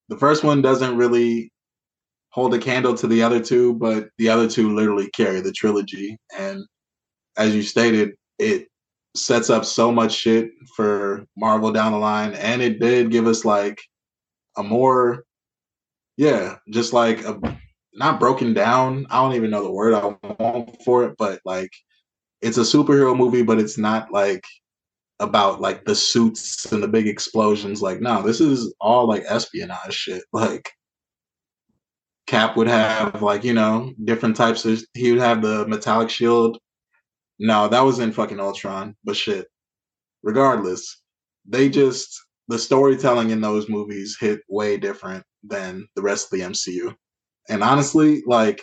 The 0.09 0.19
first 0.19 0.45
one 0.45 0.61
doesn't 0.61 0.97
really 0.97 1.52
hold 2.30 2.54
a 2.54 2.58
candle 2.58 2.94
to 2.94 3.06
the 3.06 3.23
other 3.23 3.40
two, 3.40 3.75
but 3.75 4.08
the 4.18 4.28
other 4.28 4.49
two 4.49 4.75
literally 4.75 5.11
carry 5.11 5.40
the 5.40 5.52
trilogy. 5.52 6.18
And 6.38 6.64
as 7.37 7.54
you 7.54 7.62
stated, 7.62 8.12
it 8.38 8.68
sets 9.16 9.50
up 9.50 9.64
so 9.64 9.90
much 9.90 10.12
shit 10.12 10.50
for 10.76 11.25
Marvel 11.37 11.73
down 11.73 11.92
the 11.92 11.99
line. 11.99 12.35
And 12.35 12.62
it 12.62 12.80
did 12.80 13.11
give 13.11 13.26
us 13.26 13.44
like 13.44 13.80
a 14.56 14.62
more, 14.62 15.25
yeah, 16.16 16.56
just 16.70 16.92
like 16.92 17.25
a 17.25 17.40
not 17.94 18.20
broken 18.20 18.54
down. 18.54 19.06
I 19.11 19.20
don't 19.20 19.35
even 19.35 19.50
know 19.50 19.62
the 19.62 19.73
word 19.73 19.94
I 19.94 20.16
want 20.38 20.82
for 20.85 21.04
it, 21.04 21.14
but 21.18 21.40
like 21.44 21.70
it's 22.40 22.58
a 22.58 22.62
superhero 22.62 23.16
movie, 23.16 23.42
but 23.42 23.58
it's 23.58 23.78
not 23.78 24.12
like 24.12 24.44
about 25.20 25.61
like 25.61 25.85
the 25.85 25.94
suits 25.94 26.70
and 26.73 26.82
the 26.82 26.88
big 26.88 27.08
explosions. 27.08 27.82
Like, 27.82 28.00
no, 28.00 28.23
this 28.23 28.40
is 28.40 28.73
all 28.80 29.08
like 29.08 29.25
espionage 29.26 29.94
shit. 29.94 30.23
Like 30.32 30.70
Cap 32.28 32.58
would 32.58 32.68
have 32.68 33.23
like, 33.23 33.42
you 33.42 33.54
know, 33.54 33.90
different 34.04 34.37
types 34.37 34.66
of 34.66 34.85
he 34.92 35.11
would 35.11 35.20
have 35.20 35.40
the 35.40 35.66
metallic 35.66 36.11
shield. 36.11 36.58
No, 37.38 37.68
that 37.68 37.80
was 37.80 38.00
in 38.00 38.12
fucking 38.12 38.38
Ultron, 38.38 38.94
but 39.02 39.16
shit. 39.16 39.47
Regardless, 40.23 41.00
they 41.47 41.70
just 41.70 42.20
the 42.49 42.58
storytelling 42.58 43.30
in 43.30 43.40
those 43.40 43.70
movies 43.70 44.18
hit 44.20 44.40
way 44.47 44.76
different 44.76 45.25
than 45.42 45.88
the 45.97 46.02
rest 46.02 46.26
of 46.26 46.38
the 46.38 46.44
MCU. 46.44 46.94
And 47.49 47.62
honestly, 47.64 48.23
like 48.26 48.62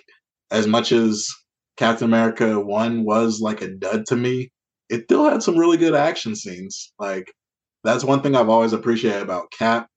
as 0.52 0.68
much 0.68 0.92
as 0.92 1.28
Captain 1.76 2.06
America 2.06 2.60
1 2.60 3.04
was 3.04 3.42
like 3.42 3.64
a 3.64 3.70
dud 3.70 4.06
to 4.08 4.16
me, 4.16 4.52
it 4.90 5.06
still 5.06 5.28
had 5.28 5.42
some 5.42 5.58
really 5.58 5.78
good 5.78 5.96
action 5.96 6.36
scenes. 6.36 6.94
Like 7.00 7.34
that's 7.84 8.04
one 8.04 8.22
thing 8.22 8.36
I've 8.36 8.50
always 8.50 8.74
appreciated 8.74 9.24
about 9.24 9.52
Cap 9.52 9.88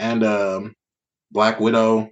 and 0.00 0.24
um, 0.24 0.74
Black 1.30 1.60
Widow. 1.60 2.10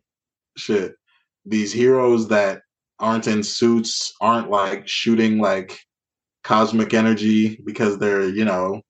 Shit, 0.57 0.95
these 1.44 1.73
heroes 1.73 2.28
that 2.28 2.62
aren't 2.99 3.26
in 3.26 3.42
suits 3.42 4.12
aren't 4.20 4.50
like 4.50 4.87
shooting 4.87 5.38
like 5.38 5.78
cosmic 6.44 6.94
energy 6.94 7.61
because 7.64 7.99
they're 7.99 8.28
you 8.28 8.44
know 8.44 8.80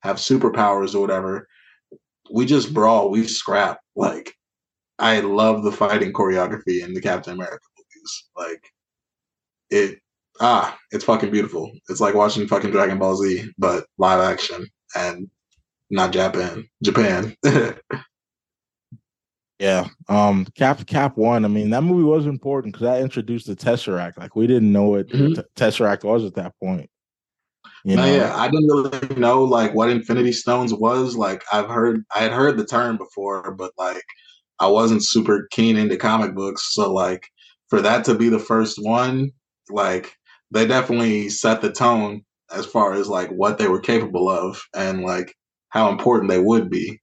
have 0.00 0.16
superpowers 0.16 0.94
or 0.94 1.00
whatever. 1.00 1.48
We 2.32 2.44
just 2.46 2.74
brawl, 2.74 3.10
we 3.10 3.26
scrap. 3.26 3.80
Like 3.94 4.34
I 4.98 5.20
love 5.20 5.62
the 5.62 5.72
fighting 5.72 6.12
choreography 6.12 6.82
in 6.82 6.94
the 6.94 7.00
Captain 7.00 7.34
America 7.34 7.64
movies. 7.76 8.28
Like 8.36 8.62
it 9.70 9.98
ah, 10.40 10.76
it's 10.90 11.04
fucking 11.04 11.30
beautiful. 11.30 11.70
It's 11.88 12.00
like 12.00 12.14
watching 12.14 12.46
fucking 12.46 12.70
Dragon 12.70 12.98
Ball 12.98 13.16
Z, 13.16 13.50
but 13.58 13.86
live 13.98 14.20
action 14.20 14.66
and 14.94 15.28
not 15.90 16.12
Japan. 16.12 16.68
Japan. 16.82 17.36
yeah. 19.58 19.88
Um 20.08 20.46
Cap 20.54 20.86
Cap 20.86 21.16
one. 21.16 21.44
I 21.44 21.48
mean, 21.48 21.70
that 21.70 21.82
movie 21.82 22.04
was 22.04 22.26
important 22.26 22.74
because 22.74 22.86
that 22.86 23.00
introduced 23.00 23.46
the 23.46 23.56
Tesseract. 23.56 24.18
Like 24.18 24.36
we 24.36 24.46
didn't 24.46 24.72
know 24.72 24.84
what 24.84 25.08
mm-hmm. 25.08 25.40
Tesseract 25.56 26.04
was 26.04 26.24
at 26.24 26.34
that 26.34 26.52
point. 26.62 26.90
You 27.84 27.94
know? 27.94 28.04
yeah, 28.04 28.34
I 28.36 28.48
didn't 28.48 28.66
really 28.66 29.14
know 29.14 29.44
like 29.44 29.72
what 29.74 29.90
Infinity 29.90 30.32
Stones 30.32 30.74
was. 30.74 31.16
Like 31.16 31.44
I've 31.52 31.68
heard 31.68 32.04
I 32.14 32.20
had 32.20 32.32
heard 32.32 32.56
the 32.56 32.66
term 32.66 32.96
before, 32.96 33.52
but 33.52 33.72
like 33.78 34.02
I 34.58 34.66
wasn't 34.66 35.04
super 35.04 35.46
keen 35.52 35.76
into 35.76 35.96
comic 35.96 36.34
books. 36.34 36.74
So 36.74 36.92
like 36.92 37.28
for 37.68 37.80
that 37.80 38.04
to 38.06 38.14
be 38.14 38.28
the 38.28 38.38
first 38.38 38.78
one, 38.82 39.30
like 39.70 40.16
they 40.50 40.66
definitely 40.66 41.28
set 41.28 41.60
the 41.60 41.70
tone 41.70 42.22
as 42.54 42.66
far 42.66 42.92
as 42.94 43.08
like 43.08 43.30
what 43.30 43.58
they 43.58 43.68
were 43.68 43.80
capable 43.80 44.28
of 44.28 44.62
and 44.74 45.02
like 45.02 45.34
how 45.68 45.90
important 45.90 46.30
they 46.30 46.40
would 46.40 46.70
be. 46.70 47.00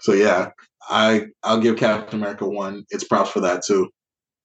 So 0.00 0.12
yeah, 0.12 0.50
I 0.88 1.26
I'll 1.42 1.60
give 1.60 1.76
Captain 1.76 2.20
America 2.20 2.48
one. 2.48 2.84
It's 2.90 3.04
props 3.04 3.30
for 3.30 3.40
that 3.40 3.64
too. 3.64 3.88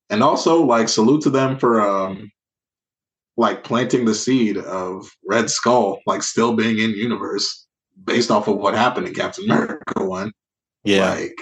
And 0.10 0.22
also 0.22 0.64
like 0.64 0.90
salute 0.90 1.22
to 1.24 1.30
them 1.30 1.58
for 1.58 1.82
um 1.82 2.32
like 3.38 3.64
planting 3.64 4.06
the 4.06 4.14
seed 4.14 4.58
of 4.58 5.10
Red 5.28 5.50
Skull 5.50 6.00
like 6.06 6.24
still 6.24 6.56
being 6.56 6.80
in 6.80 6.92
universe 6.92 7.66
based 8.04 8.32
off 8.32 8.48
of 8.48 8.58
what 8.58 8.76
happened 8.76 9.08
in 9.08 9.14
Captain 9.14 9.46
America 9.46 10.04
one. 10.04 10.32
Yeah. 10.84 11.12
Like 11.12 11.36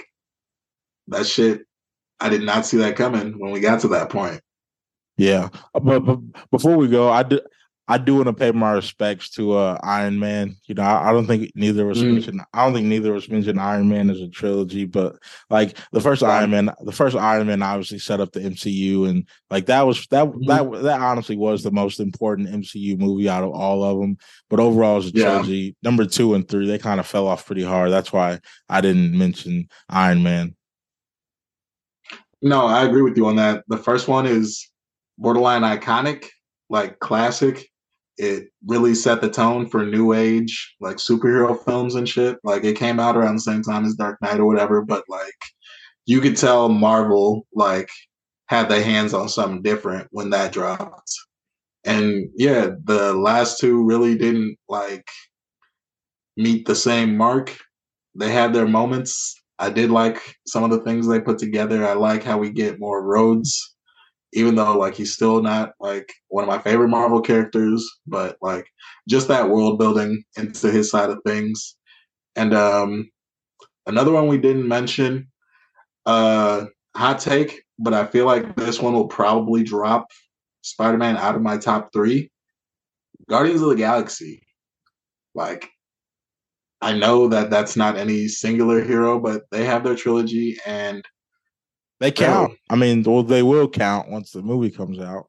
that 1.08 1.26
shit 1.26 1.62
I 2.20 2.28
did 2.28 2.42
not 2.42 2.64
see 2.64 2.76
that 2.78 2.96
coming 2.96 3.38
when 3.38 3.50
we 3.50 3.60
got 3.60 3.80
to 3.80 3.88
that 3.88 4.10
point. 4.10 4.40
Yeah, 5.16 5.50
but, 5.74 6.00
but 6.00 6.18
before 6.50 6.76
we 6.76 6.88
go, 6.88 7.10
I 7.10 7.22
do 7.22 7.40
I 7.92 7.98
do 7.98 8.14
want 8.14 8.28
to 8.28 8.32
pay 8.32 8.50
my 8.52 8.72
respects 8.72 9.28
to 9.32 9.52
uh, 9.52 9.78
Iron 9.82 10.18
Man. 10.18 10.56
You 10.64 10.74
know, 10.74 10.82
I, 10.82 11.10
I 11.10 11.12
don't 11.12 11.26
think 11.26 11.52
neither 11.54 11.84
was 11.84 12.02
mm. 12.02 12.14
mentioned. 12.14 12.40
I 12.54 12.64
don't 12.64 12.72
think 12.72 12.86
neither 12.86 13.12
was 13.12 13.28
mentioned 13.28 13.60
Iron 13.60 13.90
Man 13.90 14.08
as 14.08 14.18
a 14.18 14.28
trilogy, 14.28 14.86
but 14.86 15.16
like 15.50 15.76
the 15.92 16.00
first 16.00 16.22
Iron 16.22 16.52
Man, 16.52 16.70
the 16.80 16.92
first 16.92 17.14
Iron 17.14 17.48
Man 17.48 17.60
obviously 17.60 17.98
set 17.98 18.18
up 18.18 18.32
the 18.32 18.40
MCU, 18.40 19.06
and 19.10 19.28
like 19.50 19.66
that 19.66 19.82
was 19.82 20.06
that 20.06 20.24
mm. 20.24 20.46
that 20.46 20.82
that 20.84 21.00
honestly 21.02 21.36
was 21.36 21.62
the 21.62 21.70
most 21.70 22.00
important 22.00 22.48
MCU 22.48 22.98
movie 22.98 23.28
out 23.28 23.44
of 23.44 23.50
all 23.50 23.84
of 23.84 24.00
them. 24.00 24.16
But 24.48 24.58
overall, 24.58 24.96
as 24.96 25.08
a 25.08 25.10
yeah. 25.10 25.24
trilogy, 25.24 25.76
number 25.82 26.06
two 26.06 26.32
and 26.32 26.48
three, 26.48 26.66
they 26.66 26.78
kind 26.78 26.98
of 26.98 27.06
fell 27.06 27.28
off 27.28 27.44
pretty 27.44 27.62
hard. 27.62 27.90
That's 27.90 28.10
why 28.10 28.40
I 28.70 28.80
didn't 28.80 29.18
mention 29.18 29.68
Iron 29.90 30.22
Man. 30.22 30.56
No, 32.40 32.64
I 32.64 32.84
agree 32.86 33.02
with 33.02 33.18
you 33.18 33.26
on 33.26 33.36
that. 33.36 33.64
The 33.68 33.76
first 33.76 34.08
one 34.08 34.24
is 34.24 34.70
borderline 35.18 35.60
iconic, 35.60 36.28
like 36.70 36.98
classic. 36.98 37.68
It 38.22 38.50
really 38.64 38.94
set 38.94 39.20
the 39.20 39.28
tone 39.28 39.68
for 39.68 39.84
new 39.84 40.12
age, 40.12 40.76
like 40.80 40.98
superhero 40.98 41.60
films 41.64 41.96
and 41.96 42.08
shit. 42.08 42.38
Like 42.44 42.62
it 42.62 42.76
came 42.76 43.00
out 43.00 43.16
around 43.16 43.34
the 43.34 43.40
same 43.40 43.62
time 43.62 43.84
as 43.84 43.94
Dark 43.94 44.22
Knight 44.22 44.38
or 44.38 44.46
whatever, 44.46 44.80
but 44.80 45.02
like 45.08 45.34
you 46.06 46.20
could 46.20 46.36
tell 46.36 46.68
Marvel 46.68 47.46
like 47.52 47.88
had 48.46 48.68
their 48.68 48.82
hands 48.82 49.12
on 49.12 49.28
something 49.28 49.60
different 49.62 50.06
when 50.12 50.30
that 50.30 50.52
dropped. 50.52 51.10
And 51.84 52.28
yeah, 52.36 52.68
the 52.84 53.12
last 53.12 53.58
two 53.58 53.84
really 53.84 54.16
didn't 54.16 54.56
like 54.68 55.08
meet 56.36 56.64
the 56.66 56.76
same 56.76 57.16
mark. 57.16 57.58
They 58.14 58.30
had 58.30 58.52
their 58.52 58.68
moments. 58.68 59.34
I 59.58 59.70
did 59.70 59.90
like 59.90 60.20
some 60.46 60.62
of 60.62 60.70
the 60.70 60.80
things 60.84 61.08
they 61.08 61.20
put 61.20 61.38
together. 61.38 61.84
I 61.84 61.94
like 61.94 62.22
how 62.22 62.38
we 62.38 62.50
get 62.50 62.78
more 62.78 63.02
Rhodes 63.04 63.74
even 64.32 64.54
though 64.54 64.78
like 64.78 64.94
he's 64.94 65.12
still 65.12 65.42
not 65.42 65.72
like 65.80 66.12
one 66.28 66.44
of 66.44 66.48
my 66.48 66.58
favorite 66.58 66.88
Marvel 66.88 67.20
characters, 67.20 67.88
but 68.06 68.36
like 68.40 68.66
just 69.08 69.28
that 69.28 69.48
world 69.48 69.78
building 69.78 70.24
into 70.36 70.70
his 70.70 70.90
side 70.90 71.10
of 71.10 71.18
things. 71.26 71.76
And 72.36 72.54
um 72.54 73.10
another 73.86 74.12
one 74.12 74.28
we 74.28 74.38
didn't 74.38 74.66
mention, 74.68 75.28
uh 76.06 76.66
hot 76.96 77.20
take, 77.20 77.62
but 77.78 77.94
I 77.94 78.06
feel 78.06 78.26
like 78.26 78.56
this 78.56 78.80
one 78.80 78.94
will 78.94 79.08
probably 79.08 79.62
drop 79.62 80.06
Spider-Man 80.62 81.16
out 81.16 81.34
of 81.34 81.42
my 81.42 81.56
top 81.58 81.90
3. 81.92 82.30
Guardians 83.28 83.62
of 83.62 83.68
the 83.70 83.76
Galaxy. 83.76 84.42
Like 85.34 85.70
I 86.80 86.92
know 86.94 87.28
that 87.28 87.50
that's 87.50 87.76
not 87.76 87.96
any 87.96 88.28
singular 88.28 88.82
hero, 88.82 89.20
but 89.20 89.42
they 89.50 89.64
have 89.64 89.84
their 89.84 89.94
trilogy 89.94 90.58
and 90.66 91.04
they 92.02 92.10
count. 92.10 92.54
I 92.68 92.74
mean, 92.74 93.04
well, 93.04 93.22
they 93.22 93.44
will 93.44 93.68
count 93.68 94.08
once 94.08 94.32
the 94.32 94.42
movie 94.42 94.70
comes 94.70 94.98
out. 94.98 95.28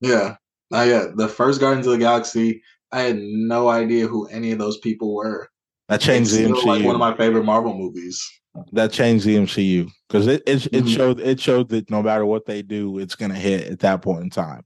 Yeah. 0.00 0.36
Uh, 0.72 0.82
yeah. 0.82 1.06
The 1.12 1.26
first 1.26 1.60
Guardians 1.60 1.88
of 1.88 1.94
the 1.94 1.98
Galaxy, 1.98 2.62
I 2.92 3.00
had 3.00 3.18
no 3.18 3.68
idea 3.68 4.06
who 4.06 4.26
any 4.28 4.52
of 4.52 4.58
those 4.58 4.78
people 4.78 5.12
were. 5.12 5.48
That 5.88 6.00
changed 6.00 6.32
it's 6.32 6.40
the 6.40 6.54
MCU. 6.54 6.66
Like 6.66 6.84
one 6.84 6.94
of 6.94 7.00
my 7.00 7.16
favorite 7.16 7.44
Marvel 7.44 7.76
movies. 7.76 8.24
That 8.72 8.92
changed 8.92 9.26
the 9.26 9.34
MCU 9.34 9.90
because 10.08 10.28
it 10.28 10.44
it, 10.46 10.66
it 10.66 10.72
mm-hmm. 10.72 10.86
showed 10.86 11.18
it 11.18 11.40
showed 11.40 11.68
that 11.70 11.90
no 11.90 12.00
matter 12.00 12.24
what 12.24 12.46
they 12.46 12.62
do, 12.62 12.98
it's 13.00 13.16
gonna 13.16 13.34
hit 13.34 13.66
at 13.66 13.80
that 13.80 14.00
point 14.00 14.22
in 14.22 14.30
time. 14.30 14.64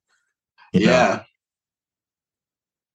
Yeah. 0.74 0.90
Know? 0.90 1.20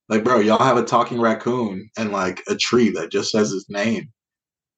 Like, 0.10 0.24
bro, 0.24 0.40
y'all 0.42 0.64
have 0.64 0.78
a 0.78 0.84
talking 0.84 1.20
raccoon 1.20 1.90
and 1.98 2.12
like 2.12 2.44
a 2.48 2.56
tree 2.56 2.92
that 2.92 3.12
just 3.12 3.32
says 3.32 3.50
his 3.50 3.66
name. 3.68 4.12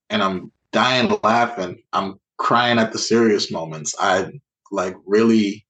And 0.09 0.23
I'm 0.23 0.53
dying 0.71 1.13
laughing. 1.23 1.83
I'm 1.91 2.19
crying 2.37 2.79
at 2.79 2.91
the 2.91 2.99
serious 2.99 3.51
moments. 3.51 3.95
I 3.99 4.31
like 4.71 4.95
really 5.05 5.65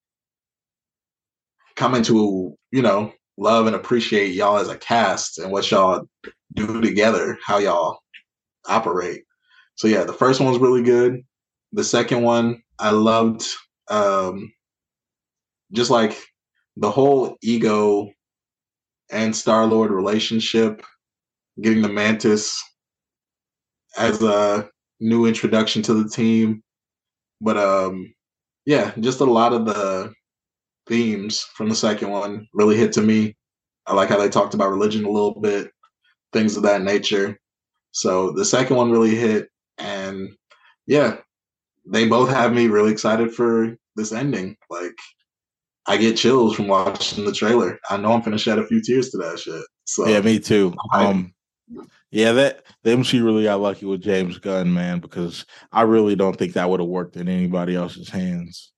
coming 1.76 2.04
to, 2.04 2.58
you 2.72 2.82
know, 2.82 3.12
love 3.38 3.68
and 3.68 3.76
appreciate 3.76 4.34
y'all 4.34 4.58
as 4.58 4.70
a 4.70 4.78
cast 4.78 5.38
and 5.40 5.52
what 5.52 5.70
y'all 5.70 6.08
do 6.54 6.82
together, 6.82 7.38
how 7.46 7.58
y'all 7.58 8.00
operate. 8.68 9.24
So 9.76 9.88
yeah, 9.88 10.04
the 10.04 10.14
first 10.14 10.40
one 10.40 10.50
was 10.50 10.62
really 10.62 10.84
good. 10.84 11.22
The 11.74 11.84
second 11.84 12.22
one 12.22 12.62
I 12.80 12.92
loved 12.92 13.46
um 13.90 14.52
just 15.72 15.92
like 15.92 16.18
the 16.78 16.90
whole 16.90 17.38
ego 17.42 18.10
and 19.12 19.36
Star 19.36 19.66
Lord 19.66 19.92
relationship, 19.92 20.82
getting 21.62 21.82
the 21.82 21.90
Mantis 21.90 22.62
as 23.98 24.22
a 24.24 24.70
new 25.00 25.26
introduction 25.26 25.82
to 25.84 25.94
the 25.94 26.10
team. 26.10 26.64
But 27.42 27.58
um 27.58 28.14
yeah, 28.66 28.94
just 29.00 29.20
a 29.20 29.26
lot 29.26 29.54
of 29.54 29.66
the 29.66 30.14
themes 30.88 31.42
from 31.42 31.70
the 31.70 31.76
second 31.76 32.10
one 32.10 32.48
really 32.54 32.78
hit 32.78 32.94
to 32.94 33.02
me. 33.02 33.36
I 33.88 33.94
like 33.94 34.10
how 34.10 34.18
they 34.18 34.30
talked 34.30 34.54
about 34.54 34.72
religion 34.72 35.06
a 35.06 35.10
little 35.10 35.40
bit, 35.40 35.72
things 36.34 36.58
of 36.58 36.64
that 36.64 36.82
nature. 36.82 37.40
So 37.92 38.32
the 38.32 38.46
second 38.46 38.76
one 38.76 38.92
really 38.92 39.16
hit 39.16 39.50
and 39.78 40.30
yeah, 40.88 41.18
they 41.86 42.08
both 42.08 42.30
have 42.30 42.54
me 42.54 42.68
really 42.68 42.92
excited 42.92 43.34
for 43.34 43.78
this 43.96 44.12
ending. 44.12 44.58
Like 44.70 44.96
I 45.88 45.98
get 45.98 46.18
chills 46.18 46.56
from 46.56 46.68
watching 46.68 47.26
the 47.26 47.32
trailer. 47.32 47.80
I 47.90 47.98
know 47.98 48.14
I'm 48.14 48.22
gonna 48.22 48.38
shed 48.38 48.60
a 48.60 48.66
few 48.66 48.82
tears 48.82 49.10
to 49.12 49.18
that 49.18 49.40
shit. 49.40 49.64
So 49.86 50.08
yeah, 50.08 50.22
me 50.22 50.40
too. 50.40 50.74
Um, 50.94 51.34
yeah, 52.12 52.32
that 52.34 52.64
the 52.84 52.92
MC 52.92 53.20
really 53.20 53.44
got 53.44 53.62
lucky 53.62 53.86
with 53.86 54.02
James 54.02 54.38
Gunn, 54.38 54.74
man, 54.74 55.00
because 55.00 55.46
I 55.72 55.82
really 55.82 56.16
don't 56.16 56.38
think 56.38 56.54
that 56.54 56.70
would 56.70 56.80
have 56.80 56.90
worked 56.90 57.18
in 57.18 57.28
anybody 57.28 57.76
else's 57.76 58.10
hands. 58.10 58.72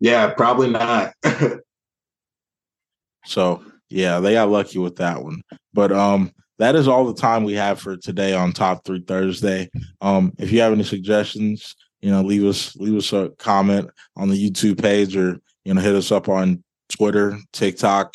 Yeah, 0.00 0.32
probably 0.34 0.70
not. 0.70 1.12
so 3.24 3.62
yeah, 3.88 4.20
they 4.20 4.32
got 4.32 4.50
lucky 4.50 4.78
with 4.78 4.96
that 4.96 5.22
one. 5.22 5.42
But 5.74 5.92
um, 5.92 6.32
that 6.58 6.74
is 6.74 6.88
all 6.88 7.04
the 7.04 7.20
time 7.20 7.44
we 7.44 7.54
have 7.54 7.80
for 7.80 7.96
today 7.96 8.34
on 8.34 8.52
Top 8.52 8.84
Three 8.84 9.04
Thursday. 9.06 9.68
Um, 10.00 10.32
if 10.38 10.50
you 10.50 10.60
have 10.60 10.72
any 10.72 10.84
suggestions, 10.84 11.76
you 12.00 12.10
know, 12.10 12.22
leave 12.22 12.44
us 12.44 12.74
leave 12.76 12.96
us 12.96 13.12
a 13.12 13.30
comment 13.38 13.90
on 14.16 14.28
the 14.28 14.50
YouTube 14.50 14.80
page 14.80 15.16
or 15.16 15.38
you 15.64 15.74
know 15.74 15.80
hit 15.80 15.94
us 15.94 16.10
up 16.10 16.28
on 16.28 16.64
Twitter, 16.88 17.38
TikTok, 17.52 18.14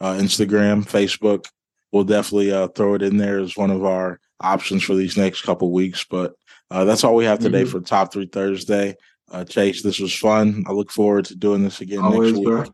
uh, 0.00 0.14
Instagram, 0.14 0.84
Facebook. 0.84 1.46
We'll 1.92 2.04
definitely 2.04 2.52
uh, 2.52 2.68
throw 2.68 2.94
it 2.94 3.02
in 3.02 3.16
there 3.16 3.38
as 3.38 3.56
one 3.56 3.70
of 3.70 3.84
our 3.84 4.20
options 4.40 4.82
for 4.82 4.94
these 4.94 5.16
next 5.16 5.42
couple 5.42 5.72
weeks. 5.72 6.04
But 6.08 6.34
uh, 6.70 6.84
that's 6.84 7.04
all 7.04 7.14
we 7.14 7.24
have 7.24 7.38
today 7.38 7.62
mm-hmm. 7.62 7.70
for 7.70 7.80
Top 7.80 8.12
Three 8.12 8.26
Thursday. 8.26 8.96
Uh, 9.30 9.44
Chase, 9.44 9.82
this 9.82 9.98
was 9.98 10.14
fun. 10.14 10.64
I 10.66 10.72
look 10.72 10.90
forward 10.90 11.26
to 11.26 11.36
doing 11.36 11.62
this 11.62 11.80
again 11.80 12.00
Always, 12.00 12.32
next 12.32 12.38
week. 12.38 12.48
Bro. 12.48 12.64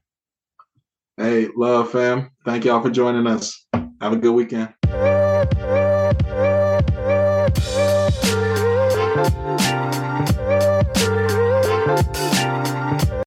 Hey, 1.17 1.49
love 1.57 1.91
fam. 1.91 2.31
Thank 2.45 2.65
y'all 2.65 2.83
for 2.83 2.91
joining 2.91 3.27
us. 3.27 3.67
Have 4.01 4.13
a 4.13 4.17
good 4.17 4.33
weekend. 4.33 4.75